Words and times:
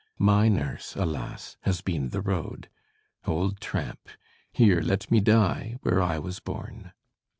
My 0.17 0.49
nurse, 0.49 0.95
alas! 0.95 1.57
has 1.61 1.81
been 1.81 2.09
the 2.09 2.21
road: 2.21 2.69
Old 3.27 3.59
tramp, 3.61 4.09
here 4.51 4.81
let 4.81 5.11
me 5.11 5.19
die 5.19 5.75
where 5.83 6.01
I 6.01 6.17
was 6.17 6.39
born. 6.39 6.93